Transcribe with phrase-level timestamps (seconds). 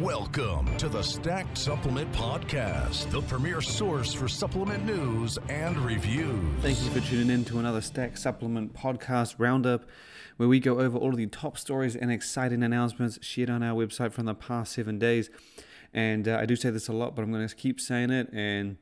[0.00, 6.40] Welcome to the Stacked Supplement Podcast, the premier source for supplement news and reviews.
[6.62, 9.84] Thank you for tuning in to another Stack Supplement Podcast Roundup,
[10.38, 13.74] where we go over all of the top stories and exciting announcements shared on our
[13.74, 15.28] website from the past seven days.
[15.92, 18.32] And uh, I do say this a lot, but I'm going to keep saying it.
[18.32, 18.78] And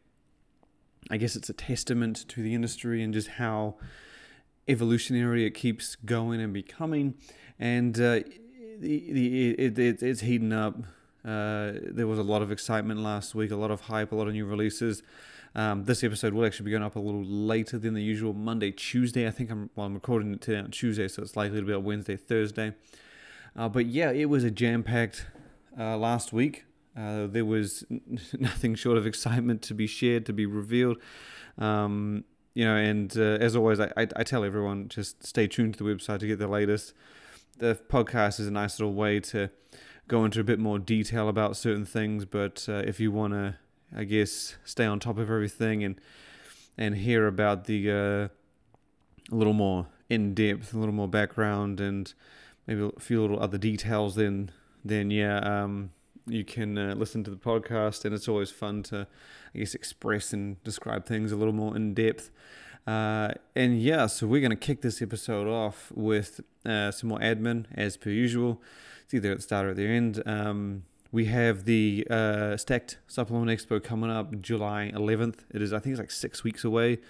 [1.10, 3.74] I guess it's a testament to the industry and just how
[4.68, 7.14] evolutionary it keeps going and becoming.
[7.58, 8.20] And uh,
[8.78, 10.76] the, the, it, it, it's heating up.
[11.28, 14.28] Uh, there was a lot of excitement last week, a lot of hype, a lot
[14.28, 15.02] of new releases.
[15.54, 18.70] Um, this episode will actually be going up a little later than the usual Monday,
[18.70, 19.26] Tuesday.
[19.26, 21.72] I think I'm well, I'm recording it today on Tuesday, so it's likely to be
[21.74, 22.72] on Wednesday, Thursday.
[23.54, 25.26] Uh, but yeah, it was a jam-packed
[25.78, 26.64] uh, last week.
[26.96, 27.84] Uh, there was
[28.38, 30.96] nothing short of excitement to be shared, to be revealed.
[31.58, 35.74] Um, you know, and uh, as always, I, I, I, tell everyone just stay tuned
[35.74, 36.94] to the website to get the latest.
[37.58, 39.50] The podcast is a nice little way to
[40.08, 43.56] go into a bit more detail about certain things, but uh, if you want to,
[43.94, 46.00] I guess, stay on top of everything and
[46.76, 48.28] and hear about the uh,
[49.30, 52.12] a little more in depth, a little more background, and
[52.66, 54.50] maybe a few little other details, then
[54.84, 55.90] then yeah, um,
[56.26, 59.06] you can uh, listen to the podcast, and it's always fun to,
[59.54, 62.30] I guess, express and describe things a little more in depth.
[62.88, 67.18] Uh, and yeah, so we're going to kick this episode off with uh, some more
[67.18, 68.62] admin as per usual.
[69.04, 70.22] It's either at the start or at the end.
[70.24, 75.40] Um, we have the uh, Stacked Supplement Expo coming up July 11th.
[75.52, 77.00] It is, I think, it's like six weeks away.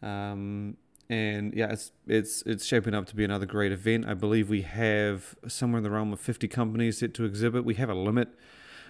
[0.00, 0.78] Um,
[1.10, 4.06] and yeah, it's it's it's shaping up to be another great event.
[4.06, 7.66] I believe we have somewhere in the realm of 50 companies set to exhibit.
[7.66, 8.28] We have a limit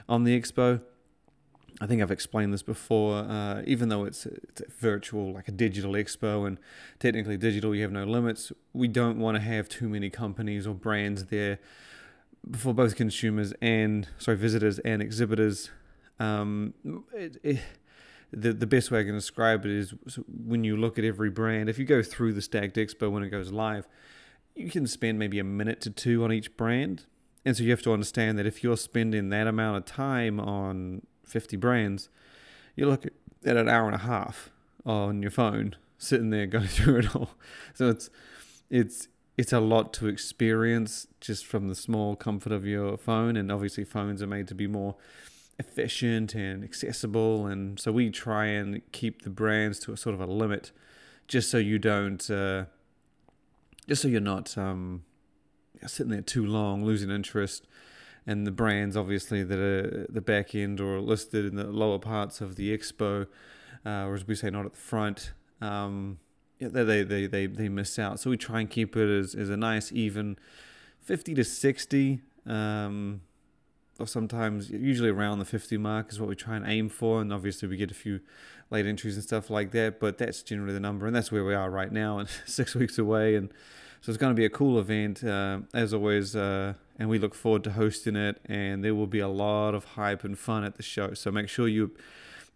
[0.09, 0.81] on the expo.
[1.81, 3.21] I think I've explained this before.
[3.21, 6.59] Uh, even though it's it's virtual, like a digital expo, and
[6.99, 8.53] technically digital, you have no limits.
[8.73, 11.59] We don't want to have too many companies or brands there
[12.57, 15.71] for both consumers and sorry visitors and exhibitors.
[16.19, 16.75] Um,
[17.15, 17.59] it, it,
[18.31, 19.95] the the best way I can describe it is
[20.29, 21.71] when you look at every brand.
[21.71, 23.89] If you go through the Stacked Expo when it goes live,
[24.55, 27.07] you can spend maybe a minute to two on each brand,
[27.45, 31.03] and so you have to understand that if you're spending that amount of time on
[31.31, 32.09] 50 brands,
[32.77, 33.07] you look
[33.45, 34.51] at an hour and a half
[34.85, 37.31] on your phone sitting there going through it all.
[37.75, 38.11] So it's
[38.69, 43.51] it's it's a lot to experience just from the small comfort of your phone and
[43.51, 44.97] obviously phones are made to be more
[45.61, 50.21] efficient and accessible, and so we try and keep the brands to a sort of
[50.21, 50.73] a limit,
[51.29, 52.65] just so you don't, uh,
[53.87, 55.05] just so you're not um,
[55.87, 57.67] sitting there too long, losing interest.
[58.27, 62.41] And the brands, obviously, that are the back end or listed in the lower parts
[62.41, 63.27] of the expo,
[63.85, 66.19] uh, or as we say, not at the front, um,
[66.61, 68.21] they, they, they, they miss out.
[68.21, 70.37] So we try and keep it as, as a nice, even
[71.01, 72.21] 50 to 60.
[72.47, 73.23] Um,
[74.01, 77.33] or sometimes usually around the 50 mark is what we try and aim for and
[77.33, 78.21] obviously we get a few
[78.71, 81.55] late entries and stuff like that but that's generally the number and that's where we
[81.55, 83.53] are right now and six weeks away and
[84.01, 87.35] so it's going to be a cool event uh, as always uh, and we look
[87.35, 90.77] forward to hosting it and there will be a lot of hype and fun at
[90.77, 91.91] the show so make sure you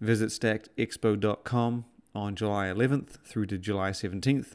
[0.00, 1.84] visit stackedexpo.com
[2.14, 4.52] on July 11th through to July 17th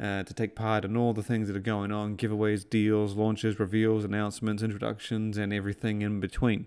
[0.00, 3.58] uh, to take part in all the things that are going on giveaways, deals, launches,
[3.58, 6.66] reveals, announcements, introductions, and everything in between.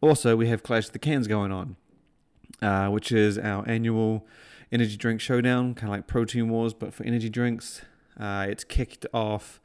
[0.00, 1.76] Also, we have Clash of the Cans going on,
[2.60, 4.26] uh, which is our annual
[4.70, 7.82] energy drink showdown, kind of like Protein Wars, but for energy drinks.
[8.18, 9.60] Uh, it's kicked off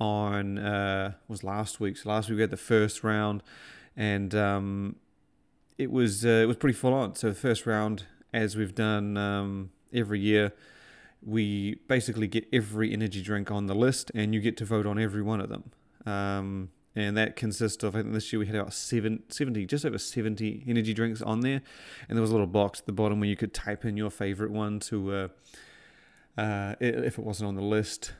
[0.00, 1.96] on uh, was last week.
[1.96, 3.42] So last week we had the first round,
[3.96, 4.96] and um,
[5.78, 7.14] it was uh, it was pretty full on.
[7.14, 10.52] So the first round, as we've done um, every year,
[11.22, 14.98] we basically get every energy drink on the list, and you get to vote on
[14.98, 15.70] every one of them.
[16.06, 19.84] Um, and that consists of I think this year we had about seven, 70, just
[19.84, 21.62] over 70 energy drinks on there,
[22.08, 24.10] and there was a little box at the bottom where you could type in your
[24.10, 25.28] favorite one to uh,
[26.40, 28.12] uh, if it wasn't on the list.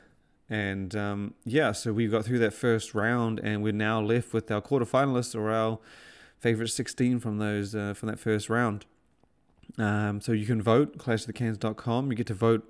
[0.49, 4.51] And um, yeah, so we got through that first round, and we're now left with
[4.51, 5.79] our quarterfinalists or our
[6.37, 8.85] favorite 16 from those uh, from that first round.
[9.77, 12.11] Um, so you can vote clashofthecans.com.
[12.11, 12.63] You get to vote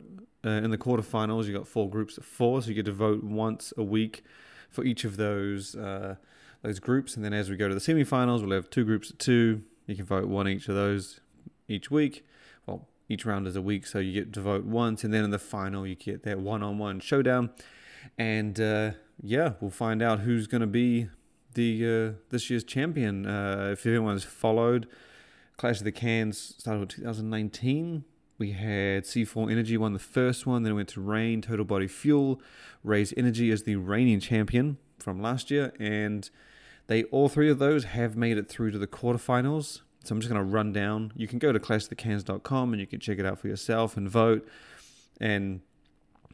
[0.45, 3.23] uh, in the quarterfinals, you got four groups of four, so you get to vote
[3.23, 4.23] once a week
[4.69, 6.15] for each of those uh,
[6.61, 7.15] those groups.
[7.15, 9.63] And then as we go to the semifinals, we'll have two groups of two.
[9.87, 11.19] You can vote one each of those
[11.67, 12.23] each week.
[13.11, 15.39] Each round is a week, so you get to vote once, and then in the
[15.39, 17.51] final, you get that one-on-one showdown.
[18.17, 18.91] And uh,
[19.21, 21.09] yeah, we'll find out who's going to be
[21.53, 23.25] the uh, this year's champion.
[23.25, 24.87] Uh, if anyone's followed
[25.57, 28.05] Clash of the Cans, started in 2019
[28.41, 31.87] we had C4 Energy won the first one, then it went to Reign, Total Body
[31.87, 32.41] Fuel,
[32.83, 36.27] Raze Energy as the reigning champion from last year, and
[36.87, 39.81] They all three of those have made it through to the quarterfinals.
[40.03, 41.13] So I'm just going to run down.
[41.15, 44.47] You can go to clashthecans.com and you can check it out for yourself and vote.
[45.19, 45.61] And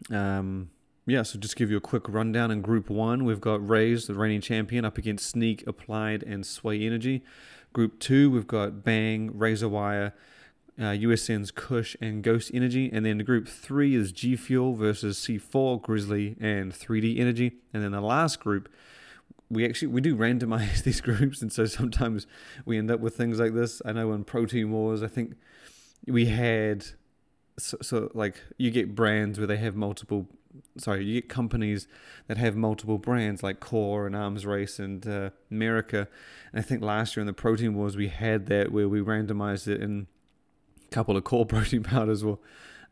[0.09, 0.69] um,
[1.05, 2.51] yeah, so just give you a quick rundown.
[2.51, 6.81] In Group 1, we've got Raze, the reigning champion, up against Sneak, Applied, and Sway
[6.81, 7.23] Energy.
[7.73, 10.13] Group 2, we've got Bang, Razorwire,
[10.79, 12.89] uh, USN's Kush, and Ghost Energy.
[12.91, 17.53] And then the Group 3 is G Fuel versus C4, Grizzly, and 3D Energy.
[17.73, 18.69] And then the last group,
[19.49, 22.27] we actually we do randomize these groups and so sometimes
[22.65, 25.33] we end up with things like this i know in protein wars i think
[26.05, 26.85] we had
[27.57, 30.27] so, so like you get brands where they have multiple
[30.77, 31.87] sorry, you get companies
[32.27, 36.07] that have multiple brands like Core and Arms Race and uh, America.
[36.51, 39.67] And I think last year in the Protein Wars we had that where we randomized
[39.67, 40.07] it in
[40.83, 42.39] a couple of core protein powders or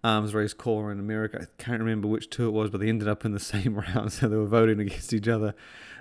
[0.06, 1.40] Arms Race Core in America.
[1.42, 4.14] I can't remember which two it was, but they ended up in the same round,
[4.14, 5.56] so they were voting against each other.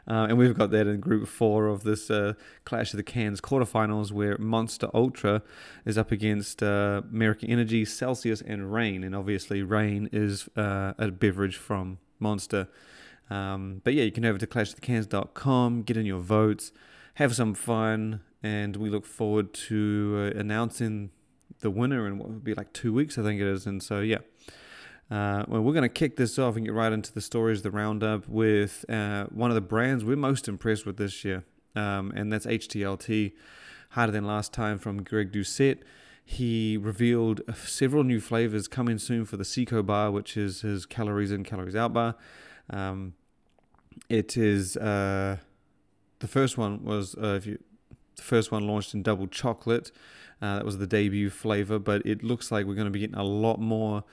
[0.06, 2.34] Uh, and we've got that in Group Four of this uh,
[2.66, 5.42] Clash of the Cans quarterfinals, where Monster Ultra
[5.86, 9.02] is up against uh, American Energy, Celsius, and Reign.
[9.02, 12.68] And obviously, Reign is uh, a beverage from Monster.
[13.30, 16.72] Um, but yeah, you can head over to clashofthecans.com, get in your votes,
[17.14, 21.08] have some fun, and we look forward to uh, announcing
[21.60, 23.66] the winner in what would be like two weeks, I think it is.
[23.66, 24.18] And so, yeah.
[25.10, 27.70] Uh, well, we're going to kick this off and get right into the stories, the
[27.70, 31.44] roundup, with uh, one of the brands we're most impressed with this year,
[31.76, 33.32] um, and that's HTLT,
[33.90, 35.80] Harder Than Last Time from Greg Doucette.
[36.24, 41.30] He revealed several new flavors coming soon for the CICO bar, which is his calories
[41.30, 42.14] in, calories out bar.
[42.70, 43.12] Um,
[44.08, 45.36] it is uh,
[46.20, 47.58] the first one was uh, if you
[48.16, 49.90] the first one launched in double chocolate.
[50.42, 53.16] Uh, that was the debut flavor, but it looks like we're going to be getting
[53.16, 54.04] a lot more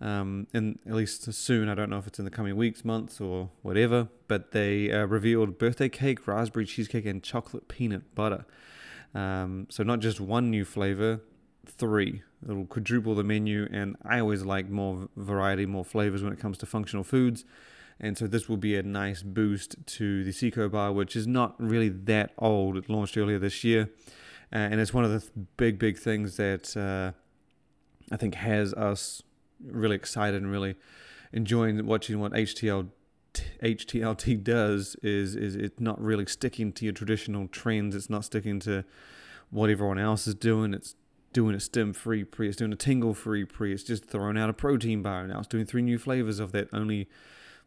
[0.00, 1.68] um, in at least soon.
[1.68, 4.08] I don't know if it's in the coming weeks, months, or whatever.
[4.28, 8.46] But they uh, revealed birthday cake, raspberry cheesecake, and chocolate peanut butter.
[9.14, 11.20] Um, so not just one new flavor,
[11.66, 12.22] three.
[12.48, 16.58] It'll quadruple the menu, and I always like more variety, more flavors when it comes
[16.58, 17.44] to functional foods.
[18.02, 21.54] And so this will be a nice boost to the CICO bar, which is not
[21.58, 22.78] really that old.
[22.78, 23.90] It launched earlier this year,
[24.52, 27.12] uh, and it's one of the th- big, big things that uh,
[28.12, 29.22] I think has us
[29.64, 30.76] really excited and really
[31.32, 32.88] enjoying watching what HTL
[33.62, 37.94] HTLT does is is it's not really sticking to your traditional trends.
[37.94, 38.84] It's not sticking to
[39.50, 40.74] what everyone else is doing.
[40.74, 40.94] It's
[41.32, 42.48] doing a stem free pre.
[42.48, 43.72] It's doing a tingle free pre.
[43.72, 45.38] It's just throwing out a protein bar now.
[45.38, 47.08] It's doing three new flavors of that only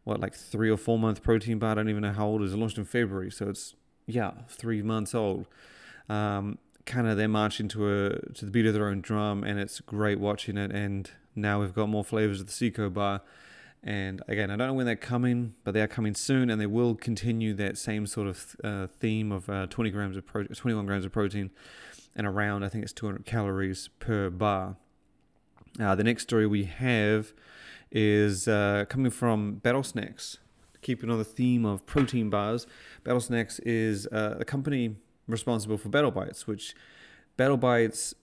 [0.04, 1.72] what like three or four month protein bar.
[1.72, 2.54] I don't even know how old it is.
[2.54, 3.76] It launched in February, so it's
[4.06, 5.48] yeah three months old.
[6.10, 9.60] Um, kind of they're marching to a to the beat of their own drum, and
[9.60, 13.22] it's great watching it and now we've got more flavors of the CICO bar.
[13.86, 16.66] And again, I don't know when they're coming, but they are coming soon, and they
[16.66, 20.86] will continue that same sort of uh, theme of uh, 20 grams of pro- 21
[20.86, 21.52] grams of protein,
[22.16, 24.78] and around I think it's 200 calories per bar.
[25.80, 27.34] Uh, the next story we have
[27.92, 30.38] is uh, coming from Battle Snacks.
[30.82, 32.68] Keeping on the theme of protein bars,
[33.04, 34.96] Battle Snacks is uh, a company
[35.28, 36.76] responsible for Battle Bites, which
[37.38, 38.14] Battle Bites,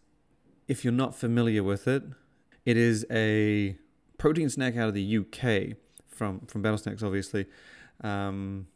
[0.68, 2.02] if you're not familiar with it,
[2.64, 3.76] it is a
[4.18, 5.76] protein snack out of the UK
[6.06, 7.46] from from Battle Snacks, obviously.
[8.02, 8.66] Um,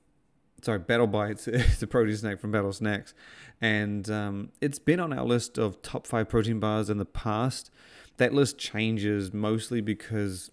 [0.62, 1.46] sorry, Battle Bites.
[1.52, 3.14] It's a protein snack from Battle Snacks,
[3.60, 7.70] and um, it's been on our list of top five protein bars in the past.
[8.16, 10.50] That list changes mostly because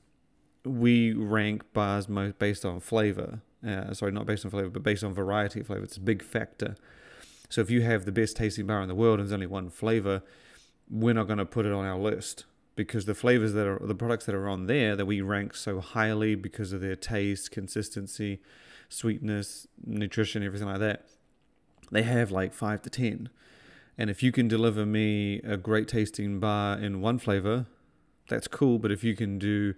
[0.66, 3.42] we rank bars most based on flavor.
[3.66, 5.84] Uh, sorry, not based on flavor, but based on variety of flavor.
[5.84, 6.76] It's a big factor.
[7.52, 9.70] So if you have the best tasting bar in the world and there's only one
[9.70, 10.24] flavor,
[10.90, 12.46] we're not going to put it on our list
[12.78, 15.82] because the flavors that are the products that are on there that we rank so
[15.82, 18.40] highly because of their taste, consistency,
[18.88, 21.06] sweetness, nutrition, everything like that,
[21.92, 23.28] they have like five to ten.
[23.98, 27.66] And if you can deliver me a great tasting bar in one flavor,
[28.30, 28.80] that's cool.
[28.80, 29.74] But if you can do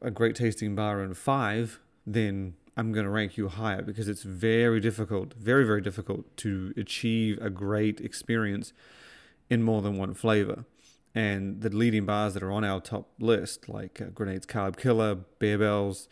[0.00, 4.22] a great tasting bar in five, then I'm going to rank you higher because it's
[4.22, 8.72] very difficult, very, very difficult to achieve a great experience
[9.50, 10.64] in more than one flavor
[11.12, 15.18] and the leading bars that are on our top list, like uh, Grenades Carb Killer,
[15.40, 16.06] Barebells,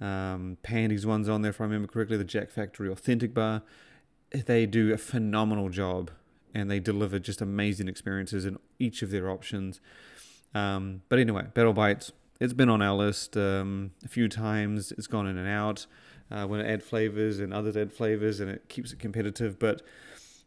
[0.00, 3.62] um, Pandy's one's on there if I remember correctly, the Jacked Factory Authentic Bar,
[4.32, 6.10] they do a phenomenal job
[6.52, 9.80] and they deliver just amazing experiences in each of their options.
[10.52, 12.10] Um, but anyway, Battle Bites,
[12.40, 14.90] it's been on our list um, a few times.
[14.90, 15.86] It's gone in and out
[16.30, 19.58] uh, when it add flavors and others add flavors, and it keeps it competitive.
[19.58, 19.82] But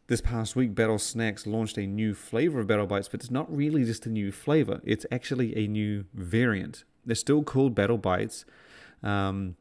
[0.07, 3.47] this past week, Battle Snacks launched a new flavor of Battle Bites, but it's not
[3.55, 4.81] really just a new flavor.
[4.83, 6.83] It's actually a new variant.
[7.05, 8.45] They're still called Battle Bites,
[9.03, 9.55] um,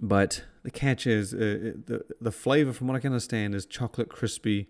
[0.00, 4.08] But the catch is uh, the the flavor, from what I can understand, is chocolate
[4.08, 4.68] crispy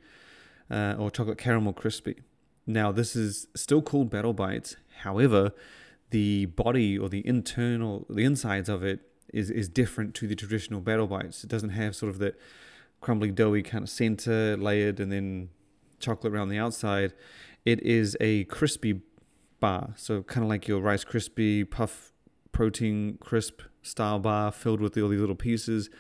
[0.70, 2.16] uh, or chocolate caramel crispy.
[2.66, 4.76] Now, this is still called Battle Bites.
[5.02, 5.52] However,
[6.11, 9.00] the body or the internal, the insides of it
[9.32, 11.44] is is different to the traditional Battle Bites.
[11.44, 12.38] It doesn't have sort of that
[13.00, 15.50] crumbly, doughy kind of center layered and then
[16.00, 17.12] chocolate around the outside.
[17.64, 19.02] It is a crispy
[19.61, 22.12] bar, so kind of like your Rice Krispie puff
[22.52, 25.90] protein crisp style bar filled with all these little pieces.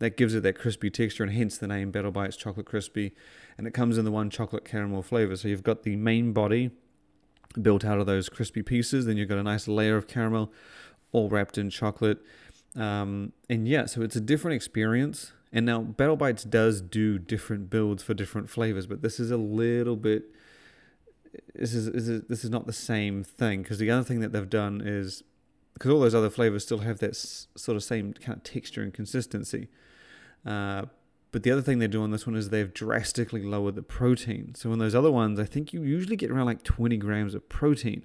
[0.00, 3.14] That gives it that crispy texture, and hence the name Battle Bites Chocolate Crispy.
[3.56, 5.34] And it comes in the one chocolate caramel flavor.
[5.34, 6.70] So you've got the main body
[7.60, 9.06] built out of those crispy pieces.
[9.06, 10.52] Then you've got a nice layer of caramel,
[11.10, 12.18] all wrapped in chocolate.
[12.76, 15.32] Um, and yeah, so it's a different experience.
[15.52, 19.36] And now Battle Bites does do different builds for different flavors, but this is a
[19.36, 20.24] little bit.
[21.54, 24.32] This is, this is this is not the same thing because the other thing that
[24.32, 25.22] they've done is
[25.74, 28.82] because all those other flavors still have that s- sort of same kind of texture
[28.82, 29.68] and consistency.
[30.44, 30.86] Uh,
[31.30, 34.54] but the other thing they do on this one is they've drastically lowered the protein.
[34.54, 37.48] So in those other ones, I think you usually get around like 20 grams of
[37.48, 38.04] protein.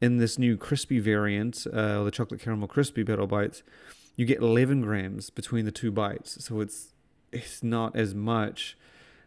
[0.00, 3.62] In this new crispy variant, uh, the chocolate caramel crispy battle bites,
[4.16, 6.44] you get 11 grams between the two bites.
[6.44, 6.94] So it's
[7.32, 8.76] it's not as much.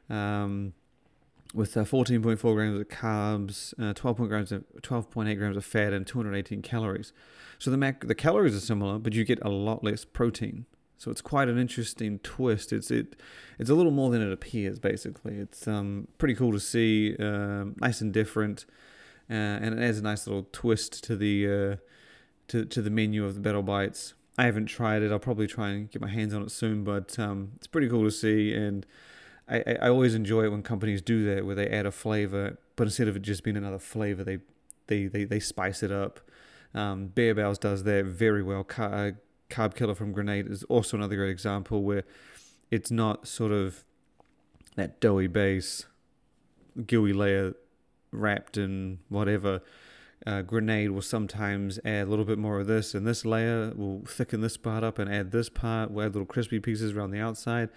[0.10, 0.74] Um,
[1.54, 4.18] with uh, 14.4 grams of carbs, uh, 12.
[4.28, 7.14] grams of 12.8 grams of fat, and 218 calories.
[7.60, 10.66] So the mac the calories are similar, but you get a lot less protein.
[10.98, 12.74] So it's quite an interesting twist.
[12.74, 13.16] It's it,
[13.60, 14.80] it's a little more than it appears.
[14.80, 18.66] Basically, it's um pretty cool to see, um, nice and different,
[19.30, 21.76] uh, and it adds a nice little twist to the uh,
[22.48, 24.14] to to the menu of the Battle Bites.
[24.38, 25.12] I haven't tried it.
[25.12, 28.04] I'll probably try and get my hands on it soon, but um, it's pretty cool
[28.04, 28.86] to see, and
[29.48, 32.86] I, I always enjoy it when companies do that, where they add a flavor, but
[32.86, 34.40] instead of it just being another flavor, they
[34.88, 36.20] they they, they spice it up.
[36.74, 38.66] Um, Barebells does that very well.
[38.78, 39.12] Uh,
[39.50, 42.04] Carb Killer from Grenade is also another great example where
[42.72, 43.86] it's not sort of
[44.76, 45.86] that doughy base,
[46.88, 47.54] gooey layer
[48.14, 49.62] wrapped in whatever.
[50.26, 54.04] Uh, grenade will sometimes add a little bit more of this, and this layer will
[54.08, 55.92] thicken this part up and add this part.
[55.92, 57.70] We'll add little crispy pieces around the outside.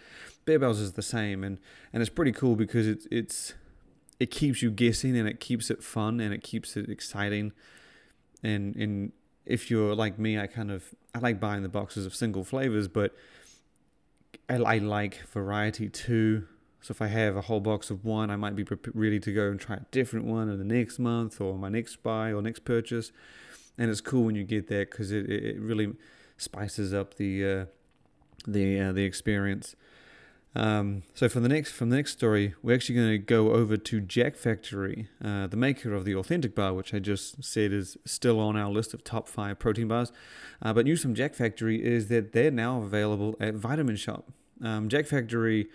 [0.46, 1.58] Barebells is the same, and
[1.92, 3.54] and it's pretty cool because it's it's
[4.20, 7.50] it keeps you guessing and it keeps it fun and it keeps it exciting,
[8.44, 9.12] and and
[9.44, 12.86] if you're like me, I kind of I like buying the boxes of single flavors,
[12.86, 13.12] but
[14.48, 16.46] I, I like variety too.
[16.86, 18.64] So if I have a whole box of one, I might be
[18.94, 22.00] ready to go and try a different one in the next month or my next
[22.04, 23.10] buy or next purchase.
[23.76, 25.94] And it's cool when you get that because it, it really
[26.36, 27.64] spices up the uh,
[28.46, 29.74] the uh, the experience.
[30.54, 33.76] Um, so for the next from the next story, we're actually going to go over
[33.76, 37.96] to Jacked Factory, uh, the maker of the Authentic Bar, which I just said is
[38.04, 40.12] still on our list of top five protein bars.
[40.62, 44.32] Uh, but news from Jacked Factory is that they're now available at Vitamin Shoppe.
[44.62, 45.66] Um, Jacked Factory,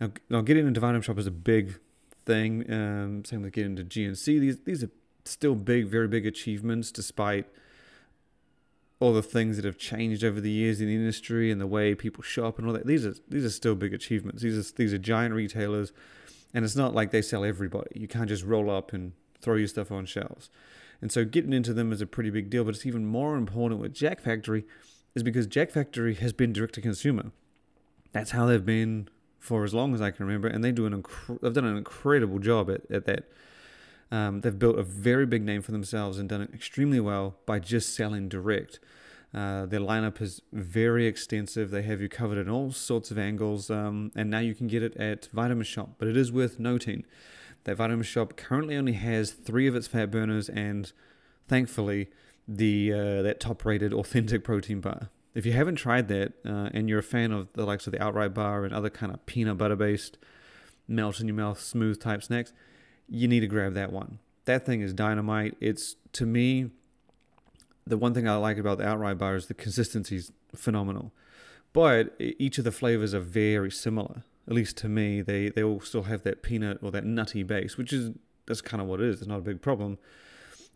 [0.00, 1.78] now, now, getting into Vitamin Shoppe is a big
[2.24, 2.70] thing.
[2.72, 4.24] Um, same with getting into GNC.
[4.40, 4.90] These these are
[5.24, 7.46] still big, very big achievements, despite
[9.00, 11.94] all the things that have changed over the years in the industry and the way
[11.94, 12.86] people shop and all that.
[12.86, 14.42] These are these are still big achievements.
[14.42, 15.92] These are these are giant retailers,
[16.54, 17.90] and it's not like they sell everybody.
[17.94, 20.50] You can't just roll up and throw your stuff on shelves.
[21.00, 22.64] And so getting into them is a pretty big deal.
[22.64, 24.64] But it's even more important with Jacked Factory,
[25.14, 27.30] is because Jacked Factory has been direct to consumer.
[28.12, 31.02] That's how they've been for as long as I can remember, and they do an
[31.02, 33.30] inc- they've done an incredible job at, at that.
[34.10, 37.58] Um, they've built a very big name for themselves and done it extremely well by
[37.58, 38.80] just selling direct.
[39.34, 41.70] Uh, their lineup is very extensive.
[41.70, 44.82] They have you covered in all sorts of angles, um, and now you can get
[44.82, 45.96] it at Vitamin Shoppe.
[45.98, 47.04] But it is worth noting
[47.64, 50.90] that Vitamin Shoppe currently only has three of its fat burners, and
[51.46, 52.08] thankfully,
[52.46, 55.10] the uh, that top-rated authentic protein bar.
[55.38, 58.02] If you haven't tried that, uh, and you're a fan of the likes of the
[58.02, 60.18] Outright Bar and other kind of peanut butter-based,
[60.88, 62.52] melt in your mouth, smooth type snacks,
[63.08, 64.18] you need to grab that one.
[64.46, 65.56] That thing is dynamite.
[65.60, 66.70] It's to me
[67.86, 71.12] the one thing I like about the outright bar is the consistency is phenomenal.
[71.72, 74.24] But each of the flavors are very similar.
[74.48, 77.78] At least to me, they they all still have that peanut or that nutty base,
[77.78, 78.10] which is
[78.46, 79.20] that's kind of what it is.
[79.20, 79.98] It's not a big problem.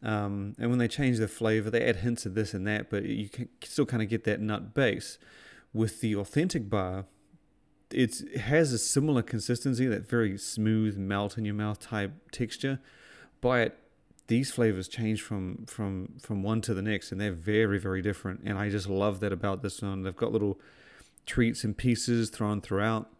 [0.03, 3.05] Um, and when they change the flavor, they add hints of this and that, but
[3.05, 5.19] you can still kind of get that nut base.
[5.73, 7.07] With the authentic bar,
[7.91, 12.81] it's, it has a similar consistency, that very smooth, melt in your mouth type texture,
[13.41, 13.79] but
[14.27, 18.41] these flavors change from from from one to the next, and they're very very different.
[18.45, 20.03] And I just love that about this one.
[20.03, 20.59] They've got little
[21.27, 23.11] treats and pieces thrown throughout,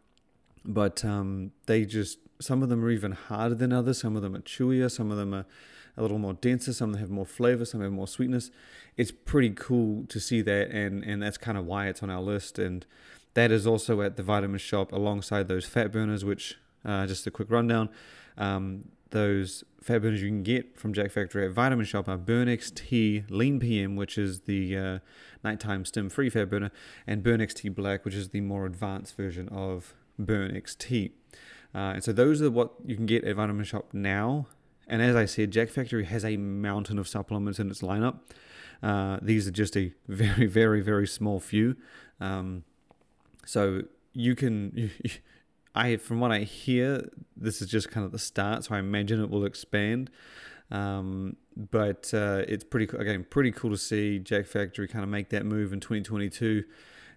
[0.65, 4.01] but um, they just some of them are even harder than others.
[4.01, 4.91] Some of them are chewier.
[4.91, 5.45] Some of them are
[5.97, 8.51] a little more denser, some have more flavor, some have more sweetness.
[8.97, 12.23] It's pretty cool to see that, and and that's kind of why it's on our
[12.23, 12.59] list.
[12.59, 12.87] And
[13.35, 17.31] that is also at the Vitamin Shoppe alongside those fat burners, which uh, just a
[17.31, 17.89] quick rundown.
[18.37, 22.49] Um, those fat burners you can get from Jacked Factory at Vitamin Shoppe are Burn
[22.49, 24.99] XT Lean PM, which is the uh,
[25.45, 26.71] nighttime stim free fat burner,
[27.07, 31.13] and Burn XT Black, which is the more advanced version of Burn XT.
[31.75, 34.47] Uh, and so those are what you can get at Vitamin Shop now.
[34.93, 38.19] And as I said, Jacked Factory has a mountain of supplements in its lineup.
[38.83, 41.77] Uh, these are just a very, very, very small few.
[42.21, 42.65] Um,
[43.47, 44.91] so you can,
[45.75, 48.65] I from what I hear, this is just kind of the start.
[48.65, 50.11] So I imagine it will expand.
[50.71, 55.09] Um, but uh, it's pretty cool, again pretty cool to see Jacked Factory kind of
[55.09, 56.65] make that move in 2022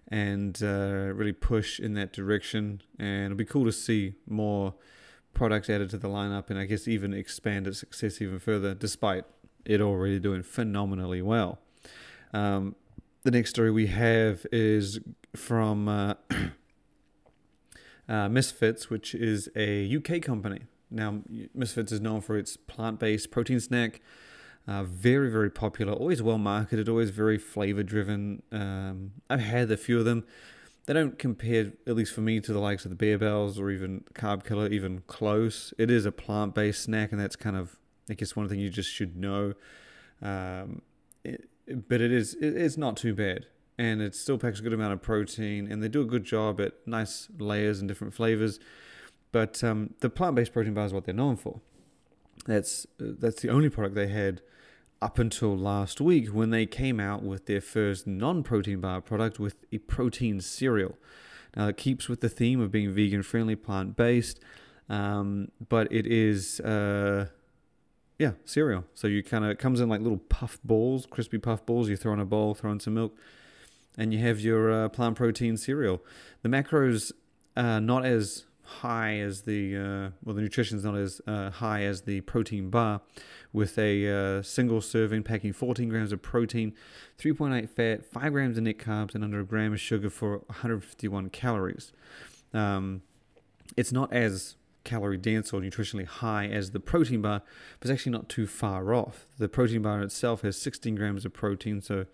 [0.08, 2.80] and uh, really push in that direction.
[2.98, 4.72] And it'll be cool to see more
[5.36, 9.24] products added to the lineup, and I guess even expand its success even further, despite
[9.64, 11.60] it already doing phenomenally well.
[12.32, 12.74] Um,
[13.22, 14.98] the next story we have is
[15.36, 16.14] from uh,
[18.08, 20.62] uh, Misfits, which is a UK company.
[20.90, 21.20] Now,
[21.54, 24.00] Misfits is known for its plant based protein snack.
[24.66, 28.42] Uh, very, very popular, always well marketed, always very flavor driven.
[28.50, 30.24] Um, I've had a few of them.
[30.86, 34.04] They don't compare, at least for me, to the likes of the Barebells or even
[34.14, 35.74] Carb Killer, even close.
[35.78, 37.76] It is a plant based snack, and that's kind of,
[38.08, 39.54] I guess, one thing you just should know.
[40.22, 40.82] Um,
[41.24, 41.48] it,
[41.88, 43.46] but it is, it, it's not too bad.
[43.78, 46.60] And it still packs a good amount of protein, and they do a good job
[46.60, 48.58] at nice layers and different flavors.
[49.32, 51.60] But um, the plant based protein bar is what they're known for.
[52.46, 54.40] That's that's the only product they had
[55.02, 59.38] up until last week when they came out with their first non protein bar product
[59.38, 60.96] with a protein cereal.
[61.54, 64.40] Now, it keeps with the theme of being vegan friendly, plant based,
[64.88, 67.28] um, but it is, uh,
[68.18, 68.84] yeah, cereal.
[68.94, 71.88] So you kind of, it comes in like little puff balls, crispy puff balls.
[71.88, 73.16] You throw in a bowl, throw in some milk,
[73.96, 76.02] and you have your uh, plant protein cereal.
[76.42, 77.12] The macros
[77.56, 81.82] are not as high as the uh, well the nutrition is not as uh, high
[81.82, 83.00] as the protein bar.
[83.52, 86.74] With a uh, single serving packing 14 grams of protein
[87.18, 91.30] 3.8 fat 5 grams of net carbs and under a gram of sugar for 151
[91.30, 91.92] calories.
[92.52, 93.02] Um,
[93.76, 97.42] it's not as calorie dense or nutritionally high as the protein bar
[97.80, 99.26] but it's actually not too far off.
[99.38, 102.06] The protein bar itself has 16 grams of protein so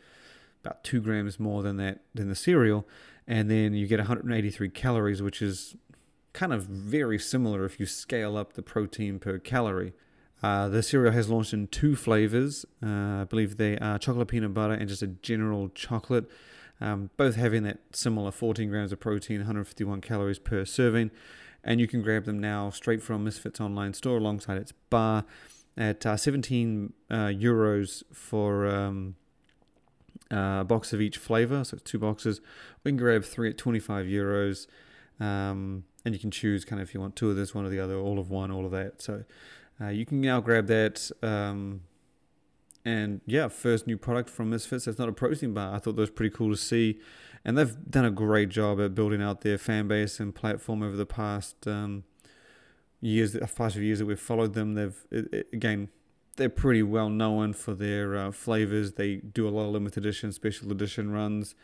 [0.64, 2.86] about 2 grams more than that than the cereal.
[3.26, 5.76] And then you get 183 calories which is
[6.32, 9.92] kind of very similar if you scale up the protein per calorie.
[10.42, 12.64] Uh, the cereal has launched in two flavors.
[12.84, 16.28] Uh, I believe they are chocolate peanut butter and just a general chocolate,
[16.80, 21.12] um, both having that similar 14 grams of protein, 151 calories per serving.
[21.62, 25.24] And you can grab them now straight from Misfits online store alongside its bar
[25.76, 29.14] at uh, 17 uh, euros for um,
[30.32, 31.62] a box of each flavor.
[31.62, 32.40] So two boxes.
[32.82, 34.66] We can grab three at 25 euros.
[35.20, 37.68] Um, and you can choose kind of if you want two of this, one or
[37.68, 39.00] the other, all of one, all of that.
[39.02, 39.24] So
[39.80, 41.10] uh, you can now grab that.
[41.22, 41.82] Um,
[42.84, 44.86] and yeah, first new product from Misfits.
[44.86, 45.74] That's not a protein bar.
[45.74, 46.98] I thought that was pretty cool to see,
[47.44, 50.96] and they've done a great job at building out their fan base and platform over
[50.96, 52.02] the past um,
[53.00, 54.74] years, the past few years that we've followed them.
[54.74, 55.90] They've it, it, again,
[56.36, 58.94] they're pretty well known for their uh, flavors.
[58.94, 61.54] They do a lot of limited edition, special edition runs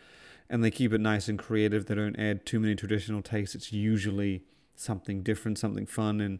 [0.51, 1.87] and they keep it nice and creative.
[1.87, 3.55] They don't add too many traditional tastes.
[3.55, 4.43] It's usually
[4.75, 6.39] something different, something fun, and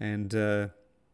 [0.00, 0.68] and uh,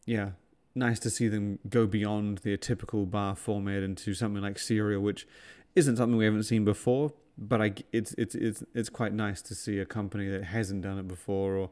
[0.05, 0.31] yeah,
[0.73, 5.27] nice to see them go beyond their typical bar format into something like cereal, which
[5.75, 7.13] isn't something we haven't seen before.
[7.37, 10.97] But I, it's it's it's it's quite nice to see a company that hasn't done
[10.97, 11.69] it before or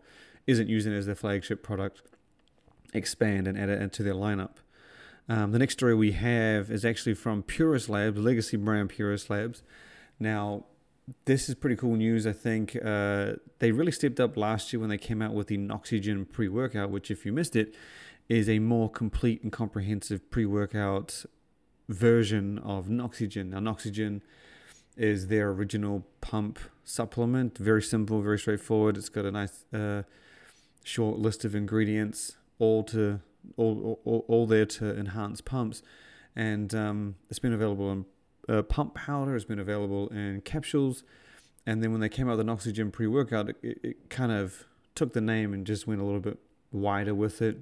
[0.48, 2.02] isn't using it as their flagship product
[2.94, 4.58] expand and add it into their lineup.
[5.28, 9.62] Um, the next story we have is actually from Purus Labs, legacy brand Purus Labs.
[10.20, 10.66] Now,
[11.26, 12.28] this is pretty cool news.
[12.28, 15.58] I think uh, they really stepped up last year when they came out with the
[15.58, 17.76] Noxygen pre workout, which, if you missed it,
[18.28, 21.26] is a more complete and comprehensive pre workout
[21.88, 23.48] version of Noxygen.
[23.50, 24.22] Now, Noxygen
[24.96, 27.58] is their original pump supplement.
[27.58, 28.98] Very simple, very straightforward.
[28.98, 30.04] It's got a nice uh,
[30.84, 33.22] short list of ingredients, all to
[33.56, 35.82] all, all, all there to enhance pumps,
[36.36, 38.06] and um, it's been available in
[38.50, 41.04] uh, pump powder has been available in capsules.
[41.66, 44.66] And then when they came out with an Noxygen pre workout, it, it, kind of
[44.96, 46.40] took the name and just went a little bit
[46.72, 47.60] wider with it.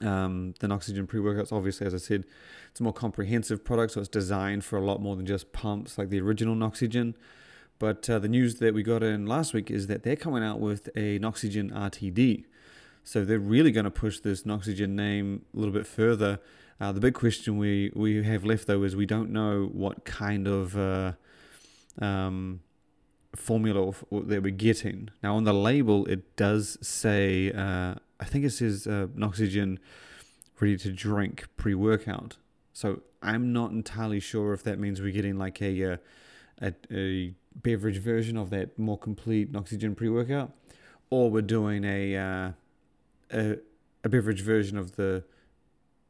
[0.00, 2.24] Um, the Noxygen pre workouts, obviously, as I said,
[2.70, 5.98] it's a more comprehensive product, so it's designed for a lot more than just pumps
[5.98, 7.14] like the original Noxygen.
[7.78, 10.60] But uh, the news that we got in last week is that they're coming out
[10.60, 12.44] with a Noxygen RTD.
[13.02, 16.38] So they're really going to push this Noxygen name a little bit further
[16.80, 20.46] Uh, the big question we, we have left though is we don't know what kind
[20.46, 21.12] of uh,
[22.00, 22.60] um,
[23.34, 25.08] formula that we're getting.
[25.22, 29.06] Now on the label it does say uh, I think it says uh,
[30.60, 32.36] ready to drink pre workout.
[32.72, 35.96] So I'm not entirely sure if that means we're getting like a uh,
[36.62, 40.52] a, a beverage version of that more complete Noxygen pre workout,
[41.10, 42.50] or we're doing a, uh,
[43.32, 43.58] a
[44.04, 45.24] a beverage version of the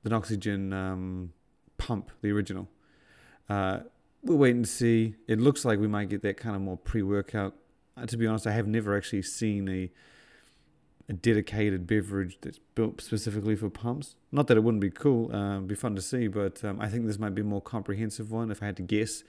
[0.06, 1.32] the Noxygen um,
[1.78, 2.68] pump, the original.
[3.48, 3.80] Uh,
[4.22, 5.16] we'll wait and see.
[5.26, 7.56] It looks like we might get that kind of more pre workout.
[7.96, 9.90] Uh, to be honest, I have never actually seen a
[11.08, 14.16] a dedicated beverage that's built specifically for pumps.
[14.32, 17.06] Not that it wouldn't be cool, uh, be fun to see, but um, I think
[17.06, 19.22] this might be a more comprehensive one if I had to guess.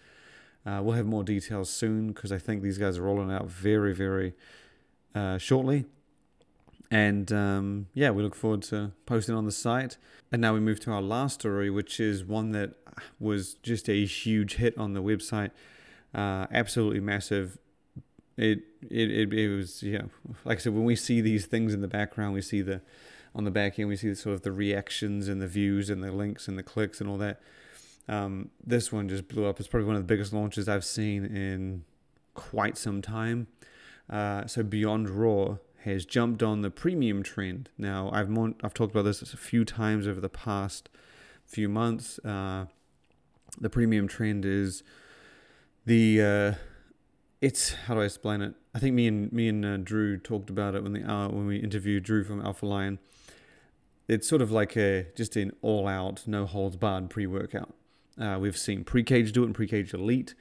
[0.65, 3.93] Uh, we'll have more details soon because I think these guys are rolling out very,
[3.93, 4.33] very
[5.13, 5.85] uh, shortly.
[6.89, 9.97] And um, yeah, we look forward to posting on the site.
[10.31, 12.73] And now we move to our last story, which is one that
[13.19, 15.51] was just a huge hit on the website.
[16.13, 17.57] Uh, absolutely massive.
[18.37, 20.03] It, it it it was yeah.
[20.45, 22.81] Like I said, when we see these things in the background, we see the
[23.33, 26.11] on the back end, we see sort of the reactions and the views and the
[26.11, 27.39] links and the clicks and all that.
[28.07, 29.59] Um, this one just blew up.
[29.59, 31.83] It's probably one of the biggest launches I've seen in
[32.33, 33.47] quite some time.
[34.09, 37.69] Uh, so Beyond Raw has jumped on the premium trend.
[37.77, 40.89] Now I've mon- I've talked about this a few times over the past
[41.45, 42.19] few months.
[42.19, 42.65] Uh,
[43.59, 44.83] the premium trend is
[45.85, 46.53] the uh,
[47.41, 48.55] it's how do I explain it?
[48.73, 51.47] I think me and me and uh, Drew talked about it when the uh, when
[51.47, 52.99] we interviewed Drew from Alpha Lion.
[54.07, 57.73] It's sort of like a just an all-out, no holds barred pre-workout.
[58.19, 60.33] Uh, we've seen Pre-Kaged do it in Pre-Kaged elite.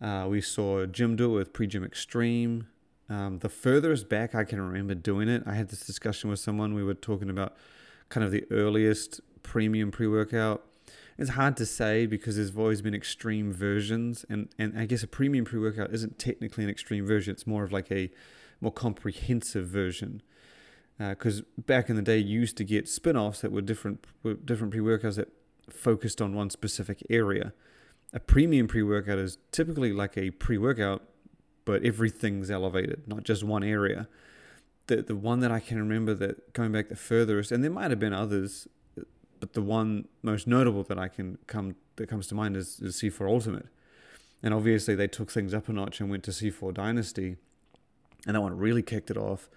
[0.00, 2.66] Uh, we saw JYM do it with Pre-JYM extreme.
[3.10, 6.74] Um, the furthest back I can remember doing it, I had this discussion with someone.
[6.74, 7.56] We were talking about
[8.08, 10.64] kind of the earliest premium pre-workout
[11.20, 15.06] it's hard to say because there's always been extreme versions, and, and I guess a
[15.06, 18.10] premium pre workout isn't technically an extreme version, it's more of like a
[18.60, 20.22] more comprehensive version.
[20.98, 24.06] Because uh, back in the day, you used to get spin offs that were different,
[24.22, 25.28] were different pre workouts that
[25.68, 27.52] focused on one specific area.
[28.14, 31.02] A premium pre workout is typically like a pre workout,
[31.64, 34.08] but everything's elevated, not just one area.
[34.86, 37.90] The, the one that I can remember that going back the furthest, and there might
[37.90, 38.66] have been others
[39.40, 42.96] but the one most notable that I can come that comes to mind is, is
[42.96, 43.66] C4 Ultimate.
[44.42, 47.36] And obviously they took things up a notch and went to C4 Dynasty,
[48.26, 49.50] and that one really kicked it off.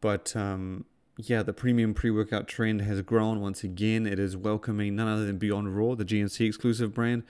[0.00, 0.84] But um,
[1.16, 4.06] yeah, the premium pre-workout trend has grown once again.
[4.06, 7.22] It is welcoming none other than Beyond Raw, the GNC exclusive brand,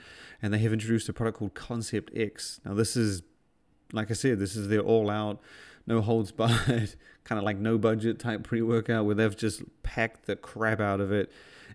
[0.43, 2.61] and they have introduced a product called Concept X.
[2.65, 3.23] Now this is,
[3.93, 5.41] like I said, this is their all-out,
[5.87, 10.37] no holds barred, kind of like no budget type pre-workout where they've just packed the
[10.37, 11.31] crap out of it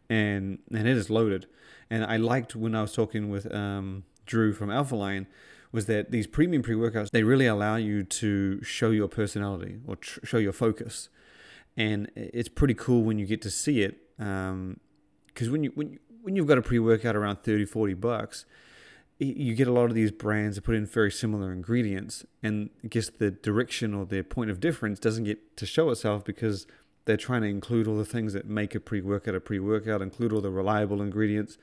[0.10, 1.48] and and it is loaded.
[1.90, 5.28] And I liked when I was talking with um, Drew from Alpha Lion
[5.72, 10.26] was that these premium pre-workouts they really allow you to show your personality or tr-
[10.26, 11.10] show your focus,
[11.78, 13.98] and it's pretty cool when you get to see it.
[14.18, 14.80] Because um,
[15.52, 18.46] when you when you, when you've got a pre-workout around 30, 40 bucks,
[19.18, 22.88] you get a lot of these brands that put in very similar ingredients, and I
[22.88, 26.68] guess the direction or their point of difference doesn't get to show itself because
[27.06, 30.42] they're trying to include all the things that make a pre-workout a pre-workout, include all
[30.42, 31.58] the reliable ingredients,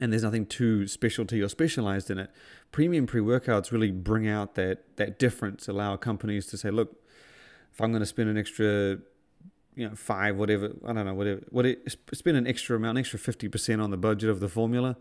[0.00, 2.30] and there's nothing too specialty or specialized in it.
[2.72, 6.96] Premium pre-workouts really bring out that that difference, allow companies to say, look,
[7.72, 8.98] if I'm going to spend an extra,
[9.74, 13.00] you know, five, whatever, I don't know, whatever, what it, spend an extra amount, an
[13.02, 14.96] extra fifty percent on the budget of the formula,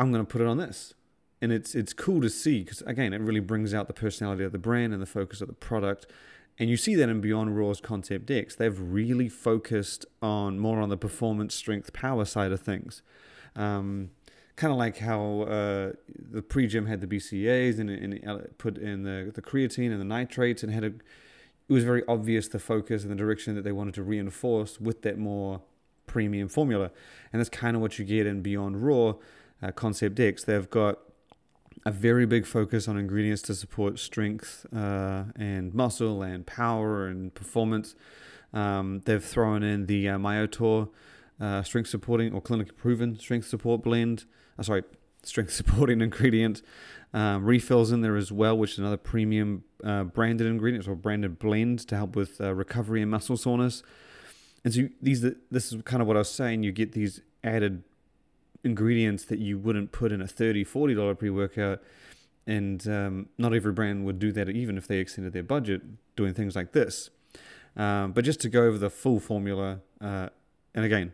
[0.00, 0.94] I'm going to put it on this.
[1.42, 4.52] And it's it's cool to see because again, it really brings out the personality of
[4.52, 6.06] the brand and the focus of the product
[6.60, 8.54] and you see that in Beyond Raw's Concept X.
[8.54, 13.02] They've really focused on more on the performance, strength, power side of things.
[13.56, 14.10] Um,
[14.56, 19.32] kind of like how uh, the Pre-JYM had the BCAAs and, and put in the,
[19.34, 21.02] the creatine and the nitrates and had a, it
[21.70, 25.16] was very obvious the focus and the direction that they wanted to reinforce with that
[25.16, 25.62] more
[26.06, 26.90] premium formula.
[27.32, 29.14] And that's kind of what you get in Beyond Raw
[29.62, 30.44] uh, Concept X.
[30.44, 30.98] They've got
[31.86, 37.34] a very big focus on ingredients to support strength uh, and muscle and power and
[37.34, 37.94] performance.
[38.52, 40.88] Um, they've thrown in the uh, Myotor
[41.40, 44.24] uh, strength supporting or clinically proven strength support blend.
[44.58, 44.82] Uh, sorry,
[45.22, 46.62] strength supporting ingredient.
[47.12, 51.40] Um, refills in there as well, which is another premium uh, branded ingredient or branded
[51.40, 53.82] blend to help with uh, recovery and muscle soreness.
[54.64, 56.62] And so these, this is kind of what I was saying.
[56.62, 57.82] You get these added
[58.64, 61.80] ingredients that you wouldn't put in a 30 40 dollar pre-workout
[62.46, 65.82] and um, not every brand would do that even if they extended their budget
[66.16, 67.10] doing things like this
[67.76, 70.28] um, but just to go over the full formula uh,
[70.74, 71.12] and again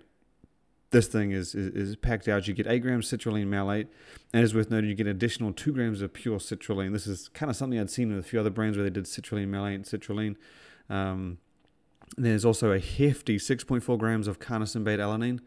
[0.90, 2.46] this thing is, is, is packed out.
[2.46, 3.88] You get eight grams citrulline malate,
[4.32, 6.92] and it's worth noting you get additional two grams of pure citrulline.
[6.92, 9.04] This is kind of something I'd seen with a few other brands where they did
[9.04, 10.36] citrulline malate and citrulline.
[10.88, 11.38] Um,
[12.16, 15.40] there's also a hefty 6.4 grams of CarnoSyn beta alanine,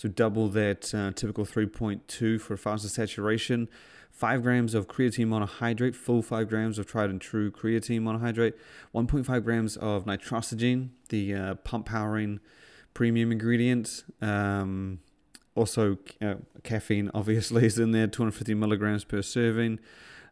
[0.00, 3.68] so double that uh, typical 3.2 for faster saturation.
[4.10, 8.54] 5 grams of creatine monohydrate, full 5 grams of tried and true creatine monohydrate,
[8.94, 12.40] 1.5 grams of Nitrosigine, the uh, pump powering
[12.94, 14.04] premium ingredient.
[14.22, 15.00] Um,
[15.54, 19.80] also, uh, caffeine obviously is in there, 250 milligrams per serving.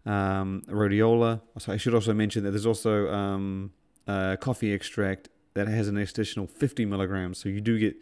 [0.07, 1.43] Um, rhodiola.
[1.59, 3.73] So I should also mention that there's also um,
[4.41, 7.37] coffee extract that has an additional 50 milligrams.
[7.37, 7.97] So you do get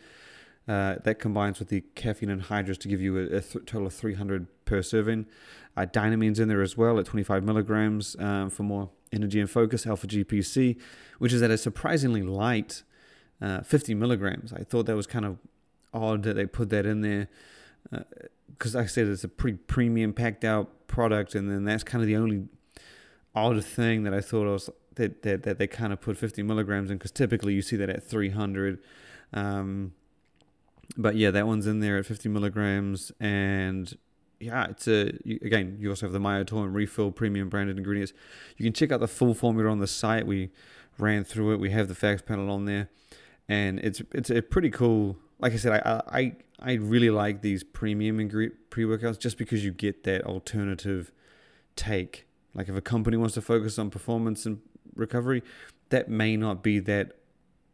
[0.69, 3.95] uh, that combines with the caffeine anhydrous to give you a, a th- total of
[3.95, 5.27] 300 per serving.
[5.77, 9.87] Uh, Dynamine's in there as well at 25 milligrams um, for more energy and focus.
[9.87, 10.77] Alpha GPC,
[11.19, 12.83] which is at a surprisingly light
[13.41, 14.53] uh, 50 milligrams.
[14.53, 15.39] I thought that was kind of
[15.93, 17.29] odd that they put that in there
[18.51, 21.85] because, uh, like I said, it's a pretty premium packed out product, and then that's
[21.85, 22.49] kind of the only
[23.35, 26.91] odd thing that I thought was that that, that they kind of put 50 milligrams
[26.91, 28.79] in because typically you see that at 300.
[29.33, 29.93] Um,
[30.97, 33.97] but yeah, that one's in there at 50 milligrams, and
[34.41, 35.77] yeah, it's a you, again.
[35.81, 38.13] You also have the Myotor and Refill premium branded ingredients.
[38.57, 40.27] You can check out the full formula on the site.
[40.27, 40.51] We
[40.99, 41.61] ran through it.
[41.61, 42.89] We have the facts panel on there,
[43.49, 45.17] and it's it's a pretty cool.
[45.39, 49.65] Like I said, I I I really like these premium ingredient pre workouts just because
[49.65, 51.13] you get that alternative
[51.75, 52.27] take.
[52.55, 54.61] Like if a company wants to focus on performance and
[54.95, 55.43] recovery,
[55.91, 57.13] that may not be that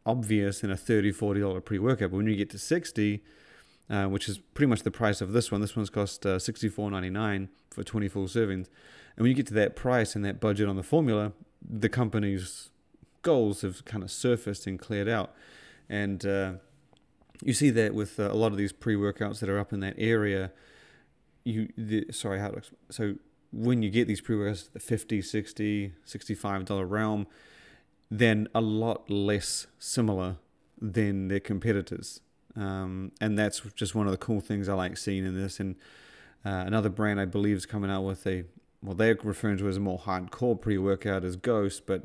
[0.05, 3.23] obvious in a $30, 40 dollar pre-workout but when you get to 60
[3.89, 7.49] uh, which is pretty much the price of this one this one's cost uh, 64.99
[7.71, 8.67] for 20 full servings.
[9.15, 11.33] And when you get to that price and that budget on the formula
[11.67, 12.69] the company's
[13.21, 15.33] goals have kind of surfaced and cleared out.
[15.89, 16.53] And uh,
[17.41, 19.95] you see that with uh, a lot of these pre-workouts that are up in that
[19.97, 20.51] area
[21.43, 23.15] you the, sorry how to, so
[23.51, 27.27] when you get these pre-workouts the 50 60 65 dollar realm
[28.19, 30.37] then a lot less similar
[30.79, 32.21] than their competitors.
[32.55, 35.59] Um, and that's just one of the cool things I like seeing in this.
[35.59, 35.75] And
[36.45, 38.43] uh, another brand I believe is coming out with a,
[38.83, 42.03] well, they're referring to as a more hardcore pre workout as Ghost, but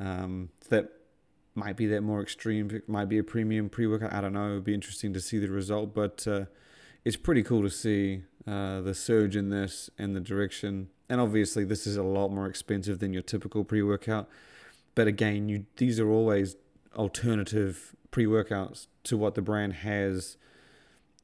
[0.00, 0.90] um, that
[1.54, 2.70] might be that more extreme.
[2.70, 4.14] It might be a premium pre workout.
[4.14, 4.52] I don't know.
[4.52, 6.46] It'd be interesting to see the result, but uh,
[7.04, 10.88] it's pretty cool to see uh, the surge in this and the direction.
[11.10, 14.26] And obviously, this is a lot more expensive than your typical pre workout.
[14.94, 16.56] But again, you these are always
[16.96, 20.36] alternative pre-workouts to what the brand has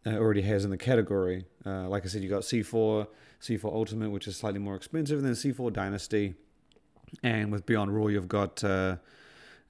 [0.07, 1.45] uh, already has in the category.
[1.65, 3.07] Uh, like I said, you got C4,
[3.41, 6.35] C4 Ultimate, which is slightly more expensive, and then C4 Dynasty.
[7.23, 8.97] And with Beyond Raw, you've got uh,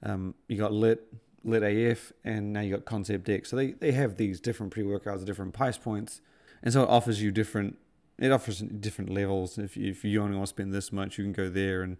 [0.03, 1.11] um, you got Lit,
[1.43, 3.49] Lit AF, and now you got Concept X.
[3.49, 6.21] So they, they have these different pre-workouts at different price points,
[6.63, 7.77] and so it offers you different.
[8.19, 9.57] It offers different levels.
[9.57, 11.97] If you, if you only want to spend this much, you can go there and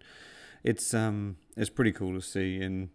[0.64, 2.90] it's um it's pretty cool to see and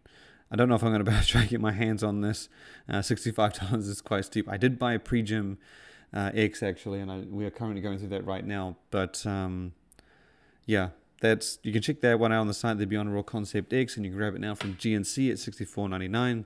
[0.49, 2.47] I don't know if I'm going to be able to get my hands on this.
[2.87, 4.47] Uh, $65 is quite steep.
[4.49, 5.57] I did buy a Pre-JYM
[6.13, 8.77] uh, X actually, and I, we are currently going through that right now.
[8.89, 9.73] But um,
[10.65, 10.89] yeah,
[11.21, 13.95] that's you can check that one out on the site, the Beyond Raw Concept X,
[13.95, 16.45] and you can grab it now from GNC at $64.99,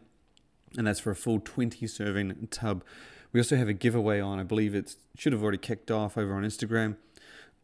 [0.77, 2.83] and that's for a full 20 serving tub.
[3.31, 4.39] We also have a giveaway on.
[4.39, 6.97] I believe it should have already kicked off over on Instagram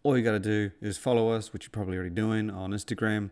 [0.03, 3.31] all you got to do is follow us, which you're probably already doing on Instagram.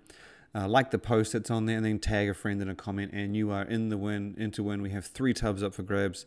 [0.53, 3.11] Uh, like the post that's on there, and then tag a friend in a comment,
[3.13, 4.33] and you are in the win.
[4.37, 4.81] Into win.
[4.81, 6.25] We have three tubs up for grabs,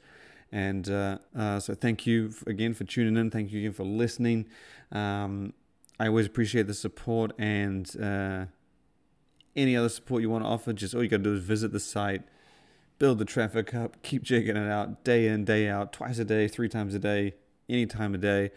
[0.52, 3.30] and uh, uh, so thank you again for tuning in.
[3.30, 4.46] Thank you again for listening.
[4.92, 5.54] Um,
[5.98, 8.46] I always appreciate the support and uh,
[9.56, 10.72] any other support you want to offer.
[10.72, 12.22] Just all you got to do is visit the site,
[12.98, 16.48] build the traffic up, keep checking it out day in, day out, twice a day,
[16.48, 17.34] three times a day,
[17.68, 18.50] any time of day.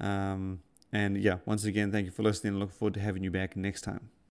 [0.00, 0.60] Um,
[0.92, 2.54] and yeah, once again, thank you for listening.
[2.54, 4.10] I look forward to having you back next time.